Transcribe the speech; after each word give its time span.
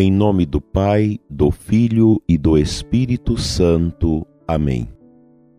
Em 0.00 0.12
nome 0.12 0.46
do 0.46 0.60
Pai, 0.60 1.18
do 1.28 1.50
Filho 1.50 2.22
e 2.28 2.38
do 2.38 2.56
Espírito 2.56 3.36
Santo. 3.36 4.24
Amém. 4.46 4.86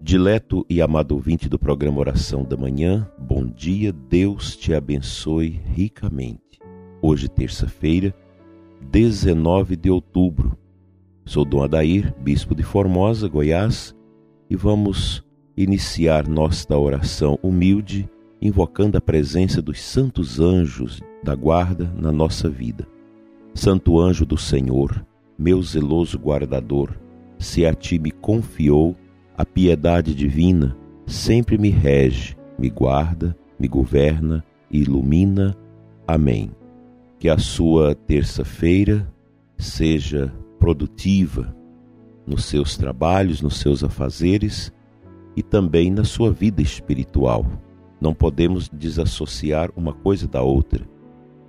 Dileto 0.02 0.66
e 0.70 0.82
amado 0.82 1.12
ouvinte 1.12 1.50
do 1.50 1.60
programa 1.60 2.00
Oração 2.00 2.46
da 2.46 2.56
Manhã, 2.56 3.06
bom 3.18 3.46
dia, 3.46 3.92
Deus 3.92 4.56
te 4.56 4.74
abençoe 4.74 5.60
ricamente. 5.76 6.58
Hoje, 7.02 7.28
terça-feira, 7.28 8.16
19 8.90 9.76
de 9.76 9.92
outubro. 9.92 10.58
Sou 11.26 11.44
Dom 11.44 11.62
Adair, 11.62 12.16
bispo 12.22 12.56
de 12.56 12.64
Formosa, 12.64 13.28
Goiás, 13.28 13.94
e 14.50 14.56
vamos 14.56 15.22
iniciar 15.58 16.30
nossa 16.30 16.78
oração 16.78 17.38
humilde, 17.44 18.10
invocando 18.42 18.98
a 18.98 19.02
presença 19.02 19.62
dos 19.62 19.82
santos 19.82 20.40
anjos 20.40 21.02
da 21.22 21.36
guarda 21.36 21.94
na 21.94 22.14
nossa 22.14 22.48
vida. 22.48 22.88
Santo 23.62 24.00
anjo 24.00 24.26
do 24.26 24.38
Senhor, 24.38 25.06
meu 25.38 25.62
zeloso 25.62 26.18
guardador, 26.18 26.98
se 27.38 27.66
a 27.66 27.74
ti 27.74 28.00
me 28.00 28.10
confiou 28.10 28.96
a 29.38 29.46
piedade 29.46 30.16
divina, 30.16 30.78
sempre 31.06 31.58
me 31.58 31.68
rege, 31.68 32.38
me 32.58 32.70
guarda, 32.70 33.36
me 33.60 33.68
governa 33.68 34.46
e 34.72 34.80
ilumina. 34.80 35.58
Amém. 36.08 36.52
Que 37.20 37.28
a 37.28 37.38
sua 37.38 37.94
terça-feira 37.94 39.14
seja 39.58 40.34
produtiva 40.58 41.54
nos 42.26 42.46
seus 42.46 42.78
trabalhos, 42.78 43.42
nos 43.42 43.58
seus 43.58 43.84
afazeres 43.84 44.72
e 45.36 45.44
também 45.44 45.92
na 45.92 46.06
sua 46.06 46.32
vida 46.32 46.62
espiritual. 46.62 47.46
Não 48.00 48.14
podemos 48.14 48.70
desassociar 48.70 49.70
uma 49.76 49.92
coisa 49.92 50.30
da 50.30 50.42
outra. 50.42 50.88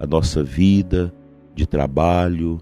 A 0.00 0.08
nossa 0.08 0.42
vida 0.42 1.14
de 1.61 1.66
trabalho, 1.66 2.58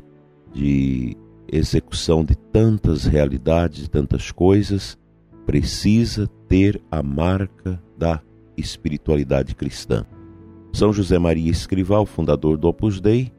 de 0.52 1.16
execução 1.50 2.24
de 2.24 2.34
tantas 2.34 3.04
realidades, 3.04 3.82
de 3.82 3.90
tantas 3.90 4.32
coisas, 4.32 4.98
precisa 5.46 6.26
ter 6.48 6.82
a 6.90 7.00
marca 7.00 7.80
da 7.96 8.20
espiritualidade 8.56 9.54
cristã. 9.54 10.04
São 10.72 10.92
José 10.92 11.16
Maria 11.16 11.50
Escrival, 11.50 12.04
fundador 12.04 12.58
do 12.58 12.66
Opus 12.66 13.00
Dei, 13.00 13.32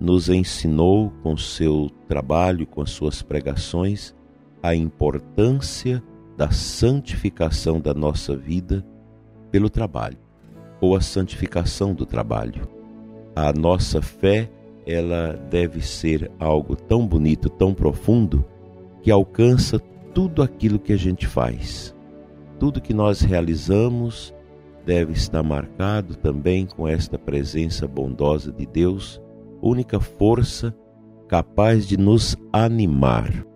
nos 0.00 0.28
ensinou 0.28 1.10
com 1.22 1.36
seu 1.36 1.90
trabalho, 2.06 2.64
com 2.64 2.80
as 2.80 2.90
suas 2.90 3.22
pregações, 3.22 4.14
a 4.62 4.72
importância 4.72 6.00
da 6.36 6.52
santificação 6.52 7.80
da 7.80 7.92
nossa 7.92 8.36
vida 8.36 8.86
pelo 9.50 9.68
trabalho, 9.68 10.18
ou 10.80 10.94
a 10.94 11.00
santificação 11.00 11.92
do 11.92 12.06
trabalho. 12.06 12.68
A 13.34 13.52
nossa 13.52 14.00
fé, 14.00 14.48
ela 14.86 15.34
deve 15.50 15.80
ser 15.80 16.30
algo 16.38 16.74
tão 16.74 17.06
bonito, 17.06 17.48
tão 17.48 17.72
profundo, 17.72 18.44
que 19.02 19.10
alcança 19.10 19.78
tudo 20.14 20.42
aquilo 20.42 20.78
que 20.78 20.92
a 20.92 20.96
gente 20.96 21.26
faz. 21.26 21.94
Tudo 22.58 22.80
que 22.80 22.94
nós 22.94 23.20
realizamos 23.20 24.34
deve 24.84 25.12
estar 25.12 25.42
marcado 25.42 26.16
também 26.16 26.66
com 26.66 26.86
esta 26.86 27.18
presença 27.18 27.86
bondosa 27.86 28.52
de 28.52 28.66
Deus, 28.66 29.20
única 29.60 30.00
força 30.00 30.74
capaz 31.28 31.86
de 31.86 31.96
nos 31.96 32.36
animar, 32.52 33.46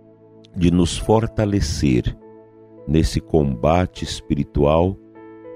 de 0.56 0.70
nos 0.70 0.96
fortalecer 0.96 2.16
nesse 2.86 3.20
combate 3.20 4.04
espiritual 4.04 4.96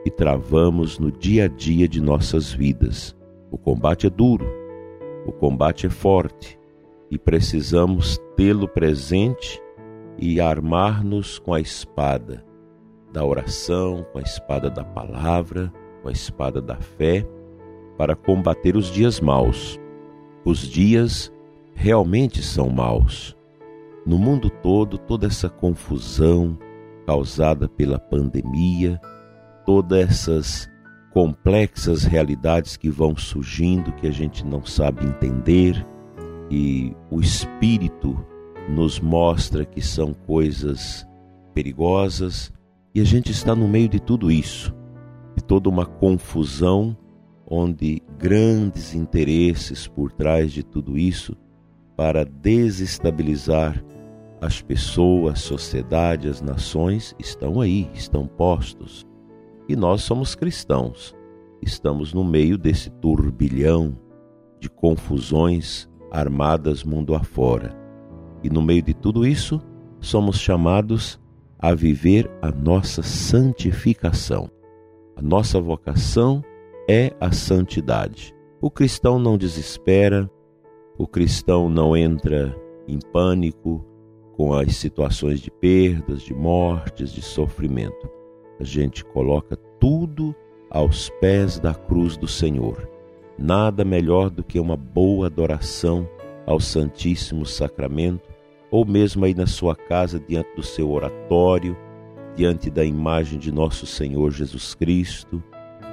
que 0.02 0.10
travamos 0.10 0.98
no 0.98 1.10
dia 1.10 1.44
a 1.44 1.48
dia 1.48 1.86
de 1.86 2.00
nossas 2.00 2.52
vidas. 2.52 3.16
O 3.50 3.56
combate 3.56 4.06
é 4.06 4.10
duro, 4.10 4.46
o 5.30 5.32
combate 5.32 5.86
é 5.86 5.90
forte 5.90 6.58
e 7.08 7.16
precisamos 7.16 8.18
tê-lo 8.36 8.66
presente 8.66 9.62
e 10.18 10.40
armar-nos 10.40 11.38
com 11.38 11.54
a 11.54 11.60
espada 11.60 12.44
da 13.12 13.24
oração, 13.24 14.04
com 14.12 14.18
a 14.18 14.22
espada 14.22 14.68
da 14.68 14.82
palavra, 14.82 15.72
com 16.02 16.08
a 16.08 16.12
espada 16.12 16.60
da 16.60 16.76
fé, 16.76 17.24
para 17.96 18.16
combater 18.16 18.76
os 18.76 18.90
dias 18.90 19.20
maus. 19.20 19.78
Os 20.44 20.58
dias 20.58 21.32
realmente 21.74 22.42
são 22.42 22.68
maus. 22.68 23.36
No 24.04 24.18
mundo 24.18 24.50
todo, 24.50 24.98
toda 24.98 25.28
essa 25.28 25.48
confusão 25.48 26.58
causada 27.06 27.68
pela 27.68 28.00
pandemia, 28.00 29.00
todas 29.64 30.28
essas 30.28 30.70
complexas 31.12 32.04
realidades 32.04 32.76
que 32.76 32.88
vão 32.88 33.16
surgindo 33.16 33.92
que 33.92 34.06
a 34.06 34.10
gente 34.10 34.44
não 34.44 34.64
sabe 34.64 35.04
entender 35.04 35.86
e 36.50 36.94
o 37.10 37.20
espírito 37.20 38.24
nos 38.68 39.00
mostra 39.00 39.64
que 39.64 39.80
são 39.80 40.12
coisas 40.12 41.06
perigosas 41.52 42.52
e 42.94 43.00
a 43.00 43.04
gente 43.04 43.30
está 43.30 43.54
no 43.54 43.68
meio 43.68 43.88
de 43.88 44.00
tudo 44.00 44.30
isso, 44.30 44.74
de 45.36 45.42
toda 45.42 45.68
uma 45.68 45.86
confusão 45.86 46.96
onde 47.46 48.00
grandes 48.16 48.94
interesses 48.94 49.88
por 49.88 50.12
trás 50.12 50.52
de 50.52 50.62
tudo 50.62 50.96
isso 50.96 51.36
para 51.96 52.24
desestabilizar 52.24 53.84
as 54.40 54.62
pessoas, 54.62 55.34
a 55.34 55.36
sociedade, 55.36 56.28
as 56.28 56.40
nações 56.40 57.14
estão 57.18 57.60
aí, 57.60 57.90
estão 57.92 58.26
postos. 58.26 59.06
E 59.70 59.76
nós 59.76 60.02
somos 60.02 60.34
cristãos, 60.34 61.14
estamos 61.62 62.12
no 62.12 62.24
meio 62.24 62.58
desse 62.58 62.90
turbilhão 62.90 63.96
de 64.58 64.68
confusões 64.68 65.88
armadas 66.10 66.82
mundo 66.82 67.14
afora. 67.14 67.72
E 68.42 68.50
no 68.50 68.60
meio 68.60 68.82
de 68.82 68.92
tudo 68.92 69.24
isso, 69.24 69.62
somos 70.00 70.40
chamados 70.40 71.20
a 71.56 71.72
viver 71.72 72.28
a 72.42 72.50
nossa 72.50 73.00
santificação. 73.00 74.50
A 75.14 75.22
nossa 75.22 75.60
vocação 75.60 76.42
é 76.88 77.14
a 77.20 77.30
santidade. 77.30 78.34
O 78.60 78.72
cristão 78.72 79.20
não 79.20 79.38
desespera, 79.38 80.28
o 80.98 81.06
cristão 81.06 81.70
não 81.70 81.96
entra 81.96 82.60
em 82.88 82.98
pânico 83.12 83.86
com 84.32 84.52
as 84.52 84.74
situações 84.74 85.38
de 85.38 85.48
perdas, 85.48 86.22
de 86.22 86.34
mortes, 86.34 87.12
de 87.12 87.22
sofrimento. 87.22 88.18
A 88.60 88.64
gente 88.64 89.02
coloca 89.04 89.56
tudo 89.80 90.34
aos 90.70 91.08
pés 91.20 91.58
da 91.58 91.74
cruz 91.74 92.16
do 92.16 92.28
Senhor. 92.28 92.88
Nada 93.38 93.84
melhor 93.84 94.28
do 94.28 94.44
que 94.44 94.60
uma 94.60 94.76
boa 94.76 95.26
adoração 95.26 96.06
ao 96.46 96.60
Santíssimo 96.60 97.46
Sacramento 97.46 98.28
ou 98.70 98.84
mesmo 98.84 99.24
aí 99.24 99.34
na 99.34 99.46
sua 99.46 99.74
casa, 99.74 100.20
diante 100.20 100.54
do 100.54 100.62
seu 100.62 100.90
oratório, 100.90 101.76
diante 102.36 102.70
da 102.70 102.84
imagem 102.84 103.38
de 103.38 103.50
nosso 103.50 103.84
Senhor 103.86 104.30
Jesus 104.30 104.74
Cristo, 104.74 105.42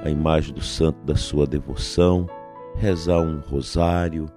a 0.03 0.09
imagem 0.09 0.53
do 0.53 0.61
santo 0.61 1.03
da 1.03 1.16
sua 1.16 1.47
devoção, 1.47 2.27
rezar 2.75 3.19
um 3.19 3.39
rosário, 3.39 4.27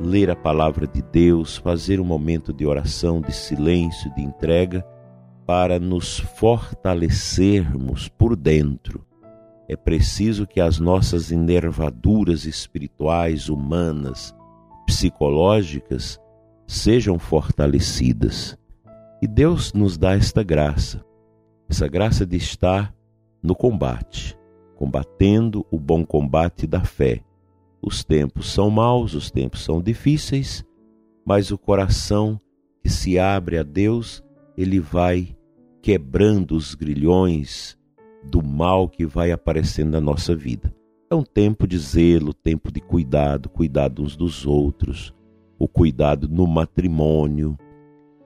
ler 0.00 0.30
a 0.30 0.36
palavra 0.36 0.86
de 0.86 1.02
Deus, 1.02 1.56
fazer 1.56 1.98
um 1.98 2.04
momento 2.04 2.52
de 2.52 2.64
oração, 2.64 3.20
de 3.20 3.32
silêncio, 3.32 4.14
de 4.14 4.22
entrega, 4.22 4.86
para 5.46 5.78
nos 5.78 6.18
fortalecermos 6.18 8.08
por 8.08 8.34
dentro. 8.34 9.04
É 9.68 9.76
preciso 9.76 10.46
que 10.46 10.60
as 10.60 10.78
nossas 10.78 11.32
enervaduras 11.32 12.44
espirituais, 12.44 13.48
humanas, 13.48 14.34
psicológicas, 14.86 16.20
sejam 16.66 17.18
fortalecidas. 17.18 18.58
E 19.22 19.26
Deus 19.26 19.72
nos 19.72 19.96
dá 19.96 20.14
esta 20.14 20.42
graça, 20.42 21.04
essa 21.68 21.88
graça 21.88 22.26
de 22.26 22.36
estar 22.36 22.94
no 23.42 23.54
combate, 23.54 24.38
combatendo 24.76 25.66
o 25.70 25.78
bom 25.78 26.04
combate 26.04 26.66
da 26.66 26.80
fé. 26.80 27.22
Os 27.80 28.04
tempos 28.04 28.50
são 28.50 28.70
maus, 28.70 29.14
os 29.14 29.30
tempos 29.30 29.62
são 29.62 29.80
difíceis, 29.80 30.64
mas 31.24 31.50
o 31.50 31.58
coração 31.58 32.40
que 32.82 32.90
se 32.90 33.18
abre 33.18 33.58
a 33.58 33.62
Deus, 33.62 34.22
ele 34.58 34.78
vai 34.78 35.33
quebrando 35.84 36.56
os 36.56 36.74
grilhões 36.74 37.76
do 38.22 38.42
mal 38.42 38.88
que 38.88 39.04
vai 39.04 39.30
aparecendo 39.30 39.90
na 39.90 40.00
nossa 40.00 40.34
vida. 40.34 40.74
É 41.10 41.14
um 41.14 41.22
tempo 41.22 41.66
de 41.68 41.76
zelo, 41.76 42.32
tempo 42.32 42.72
de 42.72 42.80
cuidado, 42.80 43.50
cuidado 43.50 44.02
uns 44.02 44.16
dos 44.16 44.46
outros, 44.46 45.14
o 45.58 45.68
cuidado 45.68 46.26
no 46.26 46.46
matrimônio, 46.46 47.54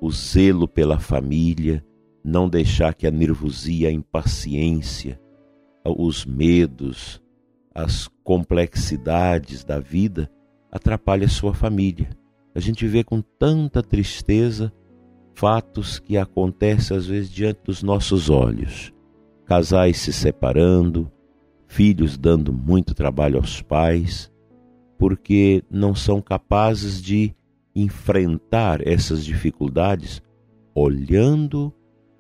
o 0.00 0.08
zelo 0.08 0.68
pela 0.68 1.00
família, 1.00 1.84
não 2.22 2.48
deixar 2.48 2.94
que 2.94 3.08
a 3.08 3.10
nervosia, 3.10 3.88
a 3.88 3.92
impaciência, 3.92 5.20
os 5.84 6.24
medos, 6.24 7.20
as 7.74 8.06
complexidades 8.22 9.64
da 9.64 9.80
vida 9.80 10.30
atrapalhem 10.70 11.26
a 11.26 11.28
sua 11.28 11.52
família. 11.52 12.08
A 12.54 12.60
gente 12.60 12.86
vê 12.86 13.02
com 13.02 13.20
tanta 13.20 13.82
tristeza 13.82 14.72
fatos 15.38 16.00
que 16.00 16.16
acontecem 16.16 16.96
às 16.96 17.06
vezes 17.06 17.30
diante 17.30 17.60
dos 17.64 17.80
nossos 17.80 18.28
olhos. 18.28 18.92
Casais 19.46 19.98
se 19.98 20.12
separando, 20.12 21.08
filhos 21.68 22.18
dando 22.18 22.52
muito 22.52 22.92
trabalho 22.92 23.36
aos 23.36 23.62
pais, 23.62 24.32
porque 24.98 25.62
não 25.70 25.94
são 25.94 26.20
capazes 26.20 27.00
de 27.00 27.32
enfrentar 27.72 28.84
essas 28.84 29.24
dificuldades 29.24 30.20
olhando 30.74 31.72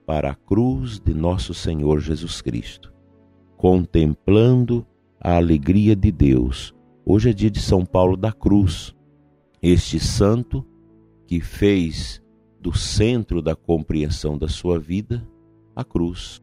para 0.06 0.30
a 0.30 0.34
cruz 0.36 1.00
de 1.00 1.12
nosso 1.12 1.52
Senhor 1.52 1.98
Jesus 1.98 2.40
Cristo, 2.40 2.94
contemplando 3.56 4.86
a 5.20 5.34
alegria 5.34 5.96
de 5.96 6.12
Deus. 6.12 6.72
Hoje 7.04 7.30
é 7.30 7.32
dia 7.32 7.50
de 7.50 7.60
São 7.60 7.84
Paulo 7.84 8.16
da 8.16 8.30
Cruz, 8.30 8.94
este 9.60 9.98
santo 9.98 10.64
que 11.26 11.40
fez 11.40 12.22
do 12.60 12.76
centro 12.76 13.40
da 13.40 13.54
compreensão 13.54 14.36
da 14.36 14.48
sua 14.48 14.78
vida 14.78 15.26
a 15.74 15.84
cruz. 15.84 16.42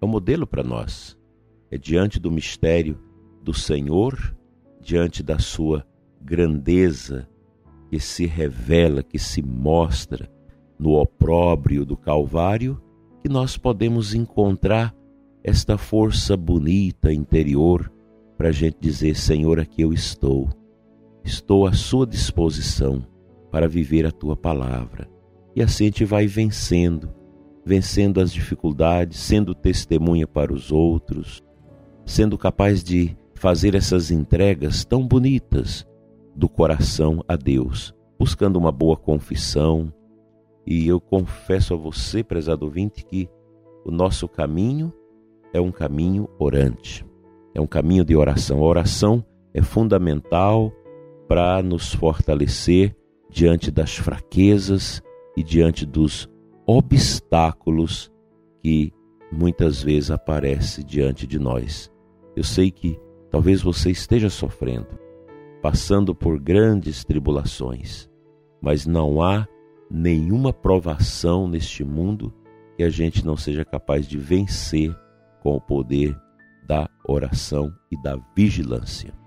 É 0.00 0.04
um 0.04 0.08
modelo 0.08 0.46
para 0.46 0.62
nós. 0.62 1.16
É 1.70 1.78
diante 1.78 2.18
do 2.18 2.30
mistério 2.30 2.98
do 3.42 3.54
Senhor, 3.54 4.36
diante 4.80 5.22
da 5.22 5.38
sua 5.38 5.86
grandeza 6.20 7.28
que 7.88 8.00
se 8.00 8.26
revela, 8.26 9.02
que 9.02 9.18
se 9.18 9.42
mostra 9.42 10.28
no 10.78 10.92
opróbrio 10.92 11.84
do 11.84 11.96
Calvário, 11.96 12.80
que 13.22 13.28
nós 13.28 13.56
podemos 13.56 14.14
encontrar 14.14 14.94
esta 15.42 15.78
força 15.78 16.36
bonita 16.36 17.12
interior 17.12 17.92
para 18.36 18.48
a 18.48 18.52
gente 18.52 18.78
dizer: 18.80 19.14
Senhor, 19.14 19.60
aqui 19.60 19.82
eu 19.82 19.92
estou, 19.92 20.48
estou 21.22 21.66
à 21.66 21.72
Sua 21.72 22.06
disposição 22.06 23.06
para 23.50 23.68
viver 23.68 24.06
a 24.06 24.10
Tua 24.10 24.36
palavra. 24.36 25.13
E 25.56 25.62
assim 25.62 25.84
a 25.84 25.86
gente 25.86 26.04
vai 26.04 26.26
vencendo, 26.26 27.10
vencendo 27.64 28.20
as 28.20 28.32
dificuldades, 28.32 29.18
sendo 29.18 29.54
testemunha 29.54 30.26
para 30.26 30.52
os 30.52 30.72
outros, 30.72 31.42
sendo 32.04 32.36
capaz 32.36 32.82
de 32.82 33.16
fazer 33.34 33.74
essas 33.74 34.10
entregas 34.10 34.84
tão 34.84 35.06
bonitas 35.06 35.86
do 36.34 36.48
coração 36.48 37.22
a 37.28 37.36
Deus, 37.36 37.94
buscando 38.18 38.56
uma 38.56 38.72
boa 38.72 38.96
confissão. 38.96 39.92
E 40.66 40.88
eu 40.88 41.00
confesso 41.00 41.74
a 41.74 41.76
você, 41.76 42.24
prezado 42.24 42.64
ouvinte, 42.64 43.04
que 43.04 43.28
o 43.84 43.90
nosso 43.90 44.26
caminho 44.26 44.92
é 45.52 45.60
um 45.60 45.70
caminho 45.70 46.28
orante, 46.38 47.06
é 47.54 47.60
um 47.60 47.66
caminho 47.66 48.04
de 48.04 48.16
oração. 48.16 48.58
A 48.58 48.66
oração 48.66 49.24
é 49.52 49.62
fundamental 49.62 50.72
para 51.28 51.62
nos 51.62 51.94
fortalecer 51.94 52.96
diante 53.30 53.70
das 53.70 53.96
fraquezas 53.96 55.02
e 55.36 55.42
diante 55.42 55.84
dos 55.84 56.28
obstáculos 56.66 58.10
que 58.62 58.92
muitas 59.30 59.82
vezes 59.82 60.10
aparecem 60.10 60.84
diante 60.84 61.26
de 61.26 61.38
nós. 61.38 61.90
Eu 62.36 62.44
sei 62.44 62.70
que 62.70 62.98
talvez 63.30 63.62
você 63.62 63.90
esteja 63.90 64.30
sofrendo, 64.30 64.98
passando 65.60 66.14
por 66.14 66.38
grandes 66.38 67.04
tribulações, 67.04 68.08
mas 68.60 68.86
não 68.86 69.22
há 69.22 69.46
nenhuma 69.90 70.52
provação 70.52 71.46
neste 71.46 71.84
mundo 71.84 72.32
que 72.76 72.82
a 72.82 72.90
gente 72.90 73.24
não 73.24 73.36
seja 73.36 73.64
capaz 73.64 74.06
de 74.06 74.18
vencer 74.18 74.94
com 75.42 75.54
o 75.54 75.60
poder 75.60 76.16
da 76.66 76.88
oração 77.06 77.72
e 77.90 78.02
da 78.02 78.18
vigilância. 78.34 79.23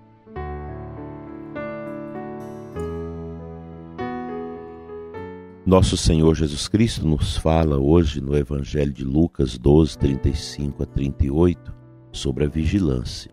Nosso 5.68 5.98
Senhor 5.98 6.34
Jesus 6.34 6.66
Cristo 6.66 7.06
nos 7.06 7.36
fala 7.36 7.76
hoje 7.76 8.22
no 8.22 8.34
Evangelho 8.34 8.90
de 8.90 9.04
Lucas 9.04 9.58
12, 9.58 9.98
35 9.98 10.82
a 10.82 10.86
38 10.86 11.74
sobre 12.10 12.46
a 12.46 12.48
vigilância. 12.48 13.30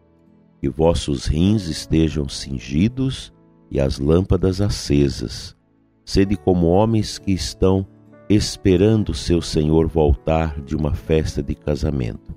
Que 0.60 0.68
vossos 0.68 1.28
rins 1.28 1.70
estejam 1.70 2.28
cingidos 2.28 3.32
e 3.72 3.80
as 3.80 4.00
lâmpadas 4.00 4.60
acesas. 4.60 5.56
Sede 6.04 6.36
como 6.36 6.68
homens 6.68 7.18
que 7.18 7.32
estão 7.32 7.88
esperando 8.30 9.14
seu 9.14 9.42
Senhor 9.42 9.88
voltar 9.88 10.62
de 10.62 10.76
uma 10.76 10.94
festa 10.94 11.42
de 11.42 11.56
casamento, 11.56 12.36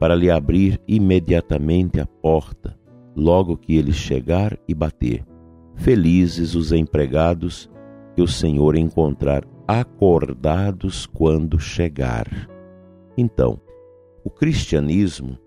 para 0.00 0.14
lhe 0.14 0.30
abrir 0.30 0.80
imediatamente 0.88 2.00
a 2.00 2.06
porta, 2.06 2.74
logo 3.14 3.54
que 3.54 3.76
ele 3.76 3.92
chegar 3.92 4.58
e 4.66 4.74
bater. 4.74 5.26
Felizes 5.74 6.54
os 6.54 6.72
empregados 6.72 7.68
que 8.16 8.22
o 8.22 8.26
Senhor 8.26 8.76
encontrar 8.76 9.46
acordados 9.68 11.04
quando 11.04 11.60
chegar. 11.60 12.26
Então, 13.14 13.60
o 14.24 14.30
cristianismo, 14.30 15.38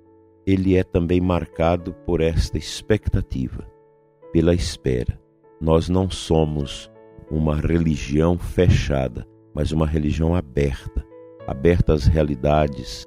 ele 0.45 0.77
é 0.77 0.83
também 0.83 1.19
marcado 1.19 1.93
por 2.05 2.21
esta 2.21 2.59
expectativa, 2.59 3.67
pela 4.31 4.53
espera. 4.53 5.19
Nós 5.59 5.89
não 5.89 6.11
somos 6.11 6.91
uma 7.31 7.55
religião 7.55 8.37
fechada, 8.37 9.25
mas 9.51 9.71
uma 9.71 9.87
religião 9.87 10.35
aberta, 10.35 11.03
aberta 11.47 11.93
às 11.93 12.05
realidades 12.05 13.03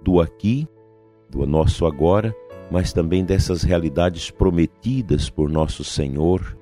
do 0.00 0.20
aqui, 0.20 0.64
do 1.28 1.44
nosso 1.44 1.86
agora, 1.86 2.32
mas 2.70 2.92
também 2.92 3.24
dessas 3.24 3.64
realidades 3.64 4.30
prometidas 4.30 5.28
por 5.28 5.50
nosso 5.50 5.82
Senhor 5.82 6.56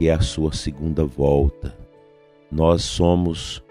que 0.00 0.08
é 0.08 0.14
a 0.14 0.20
sua 0.22 0.50
segunda 0.50 1.04
volta. 1.04 1.76
Nós 2.50 2.82
somos 2.84 3.62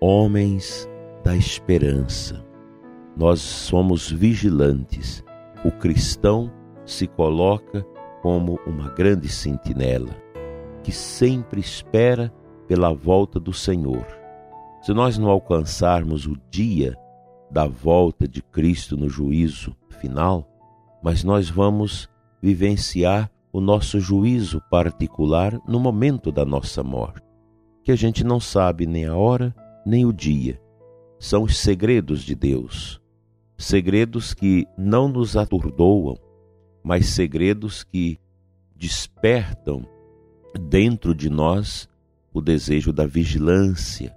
homens 0.00 0.88
da 1.22 1.36
esperança. 1.36 2.42
Nós 3.14 3.42
somos 3.42 4.10
vigilantes. 4.10 5.22
O 5.62 5.70
cristão 5.70 6.50
se 6.86 7.06
coloca 7.06 7.86
como 8.22 8.58
uma 8.66 8.88
grande 8.92 9.28
sentinela 9.28 10.16
que 10.82 10.90
sempre 10.90 11.60
espera 11.60 12.32
pela 12.66 12.94
volta 12.94 13.38
do 13.38 13.52
Senhor. 13.52 14.06
Se 14.80 14.94
nós 14.94 15.18
não 15.18 15.28
alcançarmos 15.28 16.26
o 16.26 16.34
dia 16.50 16.96
da 17.50 17.66
volta 17.66 18.26
de 18.26 18.40
Cristo 18.40 18.96
no 18.96 19.10
juízo 19.10 19.76
final, 20.00 20.48
mas 21.02 21.22
nós 21.22 21.50
vamos 21.50 22.08
vivenciar 22.40 23.30
o 23.54 23.60
nosso 23.60 24.00
juízo 24.00 24.60
particular 24.68 25.60
no 25.64 25.78
momento 25.78 26.32
da 26.32 26.44
nossa 26.44 26.82
morte, 26.82 27.22
que 27.84 27.92
a 27.92 27.96
gente 27.96 28.24
não 28.24 28.40
sabe 28.40 28.84
nem 28.84 29.04
a 29.04 29.14
hora 29.14 29.54
nem 29.86 30.04
o 30.04 30.12
dia. 30.12 30.60
São 31.20 31.44
os 31.44 31.56
segredos 31.56 32.24
de 32.24 32.34
Deus, 32.34 33.00
segredos 33.56 34.34
que 34.34 34.66
não 34.76 35.06
nos 35.06 35.36
atordoam, 35.36 36.18
mas 36.82 37.06
segredos 37.10 37.84
que 37.84 38.18
despertam 38.74 39.86
dentro 40.68 41.14
de 41.14 41.30
nós 41.30 41.88
o 42.32 42.40
desejo 42.40 42.92
da 42.92 43.06
vigilância, 43.06 44.12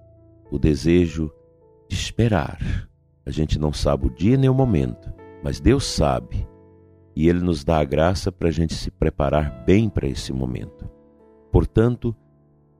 o 0.49 0.57
desejo 0.57 1.31
de 1.87 1.95
esperar. 1.95 2.89
A 3.23 3.29
gente 3.29 3.59
não 3.59 3.71
sabe 3.71 4.07
o 4.07 4.09
dia 4.09 4.35
nem 4.35 4.49
o 4.49 4.55
momento, 4.55 5.13
mas 5.43 5.59
Deus 5.59 5.85
sabe 5.85 6.47
e 7.17 7.27
Ele 7.27 7.39
nos 7.39 7.63
dá 7.63 7.79
a 7.79 7.83
graça 7.83 8.31
para 8.31 8.47
a 8.47 8.51
gente 8.51 8.75
se 8.75 8.91
preparar 8.91 9.63
bem 9.65 9.89
para 9.89 10.07
esse 10.07 10.31
momento. 10.31 10.87
Portanto, 11.51 12.15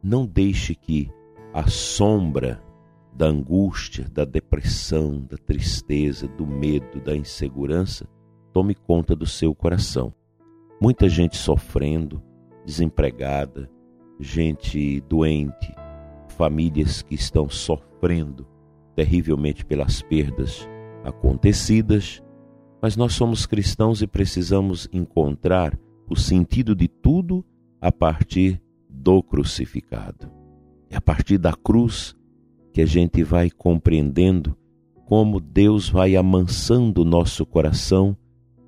não 0.04 0.28
deixe 0.28 0.76
que 0.76 1.10
a 1.52 1.68
sombra 1.68 2.62
da 3.12 3.26
angústia, 3.26 4.08
da 4.08 4.26
depressão, 4.26 5.20
da 5.28 5.38
tristeza, 5.38 6.28
do 6.28 6.46
medo, 6.46 7.02
da 7.02 7.18
insegurança 7.18 8.08
tome 8.54 8.76
conta 8.76 9.16
do 9.16 9.26
seu 9.26 9.56
coração. 9.56 10.14
Muita 10.80 11.10
gente 11.10 11.36
sofrendo, 11.36 12.22
desempregada, 12.64 13.68
gente 14.20 15.02
doente, 15.10 15.74
famílias 16.28 17.02
que 17.02 17.16
estão 17.16 17.50
sofrendo 17.50 18.46
terrivelmente 18.96 19.66
pelas 19.66 20.04
perdas 20.04 20.70
acontecidas 21.04 22.22
mas 22.82 22.96
nós 22.96 23.14
somos 23.14 23.46
cristãos 23.46 24.02
e 24.02 24.08
precisamos 24.08 24.88
encontrar 24.92 25.78
o 26.10 26.16
sentido 26.16 26.76
de 26.76 26.88
tudo 26.88 27.44
a 27.82 27.92
partir 27.92 28.62
do 28.90 29.22
crucificado. 29.22 30.32
É 30.90 30.96
a 30.96 31.02
partir 31.02 31.38
da 31.38 31.54
cruz 31.54 32.16
que 32.72 32.82
a 32.82 32.86
gente 32.86 33.24
vai 33.24 33.50
compreendendo 33.50 34.56
como 35.06 35.40
Deus 35.40 35.90
vai 35.90 36.16
amansando 36.16 37.02
o 37.02 37.06
nosso 37.06 37.46
coração, 37.46 38.16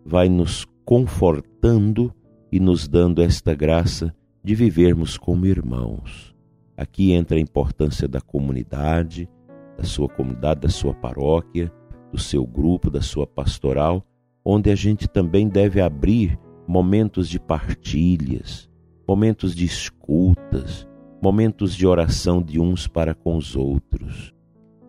vai 0.06 0.30
nos 0.30 0.66
confortando 0.86 2.13
e 2.51 2.60
nos 2.60 2.88
dando 2.88 3.22
esta 3.22 3.54
graça 3.54 4.16
de 4.44 4.56
vivermos 4.56 5.18
como 5.18 5.46
irmãos. 5.46 6.34
Aqui 6.78 7.12
entra 7.12 7.38
a 7.38 7.42
importância 7.42 8.08
da 8.08 8.22
comunidade, 8.22 9.30
da 9.78 9.84
sua 9.84 10.08
comunidade, 10.08 10.62
da 10.62 10.70
sua 10.70 10.94
paróquia, 10.94 11.72
do 12.12 12.20
seu 12.20 12.46
grupo, 12.46 12.89
da 12.89 13.01
sua 13.01 13.28
pastoral, 13.28 14.06
onde 14.44 14.70
a 14.70 14.75
gente 14.75 15.08
também 15.08 15.48
deve 15.48 15.82
abrir 15.82 16.39
momentos 16.68 17.28
de 17.28 17.39
partilhas, 17.39 18.70
momentos 19.08 19.56
de 19.56 19.66
escutas, 19.66 20.88
momentos 21.22 21.75
de 21.75 21.86
oração 21.86 22.42
de 22.42 22.60
uns 22.60 22.88
para 22.88 23.13
com 23.13 23.36
os 23.36 23.56
outros. 23.56 24.34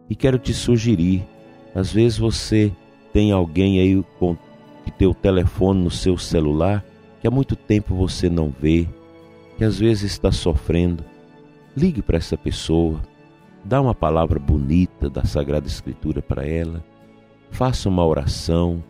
E 0.08 0.14
quero 0.14 0.38
te 0.38 0.52
sugerir, 0.52 1.26
às 1.74 1.92
vezes 1.92 2.18
você 2.18 2.72
tem 3.12 3.32
alguém 3.32 3.80
aí 3.80 4.04
com 4.18 4.36
que 4.84 4.90
teu 4.90 5.14
telefone 5.14 5.82
no 5.82 5.90
seu 5.90 6.16
celular 6.16 6.84
que 7.20 7.26
há 7.26 7.30
muito 7.30 7.54
tempo 7.54 7.94
você 7.94 8.30
não 8.30 8.50
vê, 8.50 8.88
que 9.56 9.64
às 9.64 9.78
vezes 9.78 10.10
está 10.12 10.32
sofrendo. 10.32 11.04
Ligue 11.76 12.02
para 12.02 12.16
essa 12.16 12.36
pessoa, 12.36 13.00
dá 13.64 13.80
uma 13.80 13.94
palavra 13.94 14.38
bonita 14.38 15.10
da 15.10 15.24
Sagrada 15.24 15.66
Escritura 15.66 16.22
para 16.22 16.46
ela, 16.46 16.82
faça 17.50 17.88
uma 17.88 18.04
oração, 18.06 18.82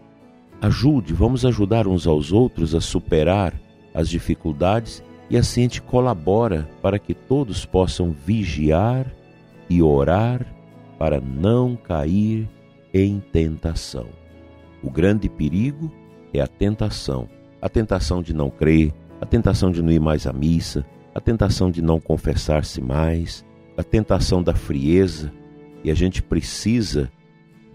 ajude, 0.60 1.12
vamos 1.12 1.44
ajudar 1.44 1.86
uns 1.86 2.06
aos 2.06 2.32
outros 2.32 2.74
a 2.74 2.80
superar 2.80 3.54
as 3.94 4.08
dificuldades 4.08 5.02
e 5.28 5.36
assim 5.36 5.60
a 5.60 5.64
gente 5.64 5.82
colabora 5.82 6.68
para 6.82 6.98
que 6.98 7.14
todos 7.14 7.64
possam 7.64 8.12
vigiar 8.12 9.06
e 9.68 9.82
orar 9.82 10.44
para 10.98 11.20
não 11.20 11.76
cair 11.76 12.48
em 12.92 13.20
tentação. 13.32 14.06
O 14.82 14.90
grande 14.90 15.28
perigo 15.28 15.90
é 16.34 16.40
a 16.40 16.46
tentação, 16.46 17.28
a 17.60 17.68
tentação 17.68 18.22
de 18.22 18.34
não 18.34 18.50
crer, 18.50 18.92
a 19.20 19.26
tentação 19.26 19.70
de 19.70 19.82
não 19.82 19.92
ir 19.92 20.00
mais 20.00 20.26
à 20.26 20.32
missa, 20.32 20.84
a 21.14 21.20
tentação 21.20 21.70
de 21.70 21.82
não 21.82 22.00
confessar-se 22.00 22.80
mais, 22.80 23.44
a 23.76 23.82
tentação 23.82 24.42
da 24.42 24.54
frieza, 24.54 25.32
e 25.82 25.90
a 25.90 25.94
gente 25.94 26.22
precisa 26.22 27.10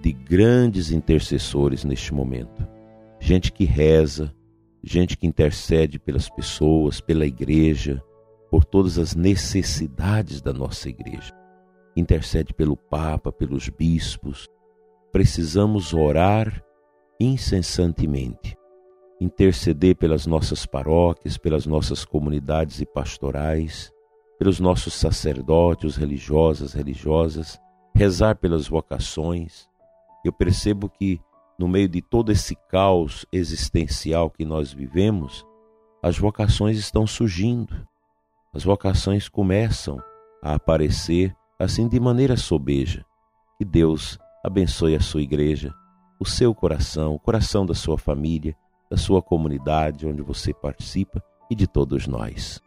de 0.06 0.14
grandes 0.14 0.92
intercessores 0.92 1.84
neste 1.84 2.14
momento. 2.14 2.64
Gente 3.20 3.52
que 3.52 3.66
reza, 3.66 4.32
gente 4.84 5.18
que 5.18 5.26
intercede 5.26 5.98
pelas 5.98 6.30
pessoas, 6.30 7.02
pela 7.02 7.26
igreja, 7.26 8.00
por 8.52 8.64
todas 8.64 9.00
as 9.00 9.16
necessidades 9.16 10.44
da 10.44 10.54
nossa 10.54 10.90
igreja. 10.90 11.34
Intercede 11.98 12.54
pelo 12.54 12.78
Papa, 12.78 13.32
pelos 13.32 13.68
bispos. 13.68 14.48
Precisamos 15.12 15.92
orar 15.92 16.64
incessantemente, 17.20 18.56
interceder 19.20 19.96
pelas 19.96 20.28
nossas 20.28 20.68
paróquias, 20.68 21.36
pelas 21.36 21.66
nossas 21.66 22.06
comunidades 22.06 22.80
e 22.80 22.86
pastorais, 22.86 23.92
pelos 24.38 24.60
nossos 24.60 24.94
sacerdotes, 24.94 25.96
religiosas, 25.96 26.74
religiosas, 26.74 27.60
rezar 27.96 28.36
pelas 28.36 28.68
vocações. 28.68 29.68
Eu 30.26 30.34
percebo 30.34 30.90
que 30.90 31.22
no 31.58 31.68
meio 31.68 31.88
de 31.88 32.02
todo 32.02 32.32
esse 32.32 32.56
caos 32.68 33.28
existencial 33.32 34.28
que 34.28 34.44
nós 34.44 34.74
vivemos, 34.74 35.46
as 36.02 36.18
vocações 36.18 36.80
estão 36.80 37.06
surgindo. 37.06 37.88
As 38.52 38.64
vocações 38.64 39.30
começam 39.30 40.02
a 40.42 40.56
aparecer 40.56 41.36
assim 41.60 41.88
de 41.88 42.00
maneira 42.00 42.36
sobeja. 42.36 43.06
Que 43.60 43.64
Deus 43.64 44.18
abençoe 44.44 44.96
a 44.96 45.00
sua 45.00 45.22
igreja, 45.22 45.72
o 46.20 46.26
seu 46.26 46.56
coração, 46.56 47.14
o 47.14 47.20
coração 47.20 47.64
da 47.64 47.76
sua 47.76 47.96
família, 47.96 48.56
da 48.90 48.98
sua 48.98 49.22
comunidade 49.22 50.08
onde 50.08 50.24
você 50.24 50.56
participa 50.56 51.24
e 51.52 51.56
de 51.56 51.68
todos 51.68 52.08
nós. 52.08 52.65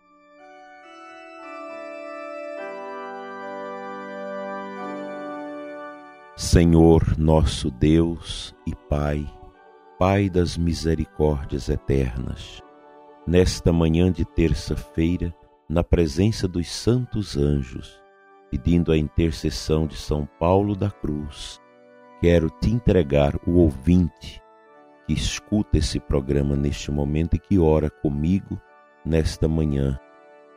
Senhor 6.51 7.19
nosso 7.19 7.71
Deus 7.71 8.57
e 8.67 8.75
Pai, 8.89 9.31
Pai 9.99 10.31
das 10.31 10.57
misericórdias 10.57 11.69
eternas, 11.69 12.63
nesta 13.27 13.71
manhã 13.71 14.11
de 14.11 14.25
terça-feira, 14.25 15.35
na 15.69 15.85
presença 15.85 16.49
dos 16.49 16.67
santos 16.71 17.37
anjos, 17.37 18.03
pedindo 18.51 18.93
a 18.93 18.97
intercessão 18.97 19.87
de 19.87 19.95
São 19.95 20.27
Paulo 20.41 20.75
da 20.75 20.91
Cruz, 20.91 21.61
quero 22.19 22.49
te 22.49 22.71
entregar 22.71 23.39
o 23.47 23.59
ouvinte 23.59 24.43
que 25.07 25.13
escuta 25.13 25.77
esse 25.77 26.01
programa 26.01 26.57
neste 26.57 26.91
momento 26.91 27.37
e 27.37 27.39
que 27.39 27.59
ora 27.59 27.91
comigo 27.91 28.59
nesta 29.05 29.47
manhã, 29.47 30.01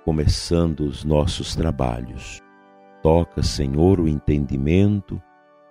começando 0.06 0.86
os 0.86 1.04
nossos 1.04 1.54
trabalhos. 1.54 2.42
Toca, 3.04 3.44
Senhor, 3.44 4.00
o 4.00 4.08
entendimento, 4.08 5.22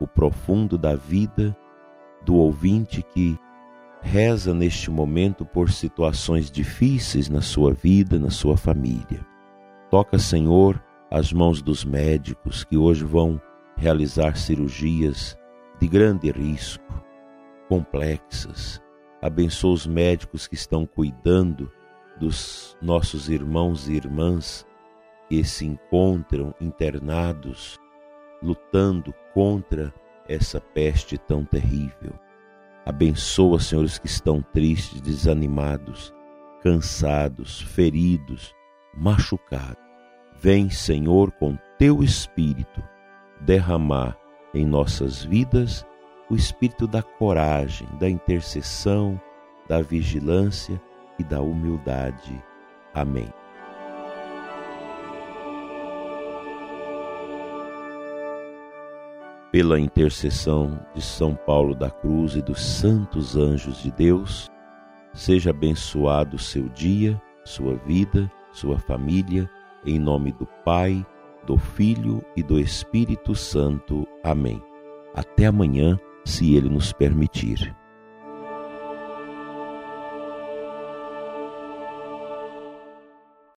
o 0.01 0.07
profundo 0.07 0.79
da 0.79 0.97
vida 0.97 1.57
do 2.25 2.35
ouvinte 2.35 3.03
que 3.03 3.39
reza 4.03 4.55
neste 4.55 4.91
momento 4.91 5.45
por 5.45 5.71
situações 5.71 6.51
difíceis 6.51 7.29
na 7.29 7.43
sua 7.43 7.73
vida, 7.73 8.19
na 8.19 8.31
sua 8.31 8.57
família. 8.57 9.25
Toca, 9.91 10.19
Senhor, 10.19 10.83
as 11.11 11.33
mãos 11.33 11.61
dos 11.61 11.85
médicos 11.85 12.65
que 12.65 12.77
hoje 12.77 13.05
vão 13.05 13.41
realizar 13.77 14.37
cirurgias 14.37 15.37
de 15.79 15.87
grande 15.87 16.31
risco, 16.31 17.05
complexas. 17.69 18.81
Abençoa 19.21 19.73
os 19.73 19.87
médicos 19.87 20.47
que 20.47 20.55
estão 20.55 20.87
cuidando 20.87 21.71
dos 22.19 22.77
nossos 22.81 23.29
irmãos 23.29 23.89
e 23.89 23.95
irmãs 23.95 24.67
que 25.29 25.45
se 25.45 25.67
encontram 25.67 26.55
internados 26.61 27.79
lutando 28.43 29.15
contra 29.35 29.93
essa 30.29 30.61
peste 30.61 31.19
tão 31.19 31.45
terrível. 31.45 32.13
Abençoa, 32.85 33.61
Senhor, 33.61 33.85
os 33.85 33.99
que 33.99 34.07
estão 34.07 34.41
tristes, 34.41 35.01
desanimados, 35.01 36.15
cansados, 36.63 37.61
feridos, 37.61 38.55
machucados. 38.95 39.83
Vem, 40.41 40.71
Senhor, 40.71 41.31
com 41.33 41.59
teu 41.79 42.03
Espírito 42.03 42.83
derramar 43.41 44.17
em 44.55 44.67
nossas 44.67 45.25
vidas 45.25 45.87
o 46.29 46.37
espírito 46.37 46.87
da 46.87 47.03
coragem, 47.03 47.89
da 47.99 48.09
intercessão, 48.09 49.21
da 49.69 49.83
vigilância 49.83 50.81
e 51.19 51.25
da 51.25 51.41
humildade. 51.41 52.43
Amém. 52.95 53.33
Pela 59.53 59.81
intercessão 59.81 60.79
de 60.95 61.03
São 61.03 61.35
Paulo 61.35 61.75
da 61.75 61.91
Cruz 61.91 62.37
e 62.37 62.43
dos 62.43 62.61
santos 62.61 63.37
anjos 63.37 63.83
de 63.83 63.91
Deus, 63.91 64.49
seja 65.13 65.51
abençoado 65.51 66.39
seu 66.39 66.69
dia, 66.69 67.21
sua 67.45 67.77
vida, 67.87 68.31
sua 68.53 68.79
família, 68.79 69.51
em 69.85 69.99
nome 69.99 70.33
do 70.33 70.47
Pai, 70.65 71.05
do 71.47 71.57
Filho 71.57 72.23
e 72.37 72.43
do 72.43 72.61
Espírito 72.61 73.35
Santo. 73.35 74.07
Amém. 74.23 74.63
Até 75.15 75.47
amanhã, 75.47 75.99
se 76.25 76.55
Ele 76.55 76.69
nos 76.69 76.93
permitir. 76.93 77.75